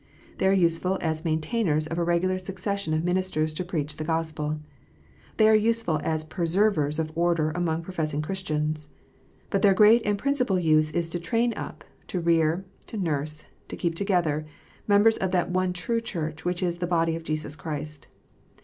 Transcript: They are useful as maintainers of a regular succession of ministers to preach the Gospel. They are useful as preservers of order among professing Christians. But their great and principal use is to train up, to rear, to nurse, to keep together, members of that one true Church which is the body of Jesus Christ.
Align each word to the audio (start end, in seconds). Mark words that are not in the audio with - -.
They 0.39 0.47
are 0.47 0.51
useful 0.51 0.97
as 0.99 1.23
maintainers 1.23 1.85
of 1.85 1.99
a 1.99 2.03
regular 2.03 2.39
succession 2.39 2.95
of 2.95 3.03
ministers 3.03 3.53
to 3.53 3.63
preach 3.63 3.97
the 3.97 4.03
Gospel. 4.03 4.59
They 5.37 5.47
are 5.47 5.53
useful 5.53 6.01
as 6.03 6.23
preservers 6.23 6.97
of 6.97 7.15
order 7.15 7.51
among 7.51 7.83
professing 7.83 8.23
Christians. 8.23 8.89
But 9.51 9.61
their 9.61 9.75
great 9.75 10.01
and 10.03 10.17
principal 10.17 10.57
use 10.57 10.89
is 10.89 11.07
to 11.09 11.19
train 11.19 11.53
up, 11.53 11.83
to 12.07 12.19
rear, 12.19 12.65
to 12.87 12.97
nurse, 12.97 13.45
to 13.67 13.77
keep 13.77 13.93
together, 13.93 14.43
members 14.87 15.17
of 15.17 15.29
that 15.33 15.51
one 15.51 15.71
true 15.71 16.01
Church 16.01 16.45
which 16.45 16.63
is 16.63 16.77
the 16.77 16.87
body 16.87 17.15
of 17.15 17.21
Jesus 17.23 17.55
Christ. 17.55 18.07